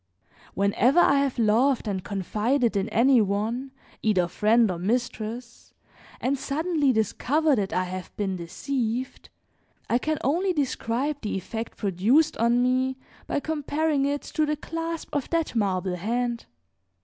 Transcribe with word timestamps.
Whenever 0.55 0.99
I 0.99 1.19
have 1.19 1.37
loved 1.37 1.87
and 1.87 2.03
confided 2.03 2.75
in 2.75 2.89
any 2.89 3.21
one, 3.21 3.69
either 4.01 4.27
friend 4.27 4.71
or 4.71 4.79
mistress, 4.79 5.75
and 6.19 6.39
suddenly 6.39 6.91
discover 6.91 7.55
that 7.55 7.71
I 7.71 7.83
have 7.83 8.11
been 8.17 8.35
deceived, 8.35 9.29
I 9.87 9.99
can 9.99 10.17
only 10.23 10.53
describe 10.53 11.17
the 11.21 11.37
effect 11.37 11.77
produced 11.77 12.35
on 12.37 12.63
me 12.63 12.97
by 13.27 13.41
comparing 13.41 14.05
it 14.07 14.23
to 14.23 14.43
the 14.47 14.57
clasp 14.57 15.09
of 15.13 15.29
that 15.29 15.55
marble 15.55 15.95
hand. 15.97 16.47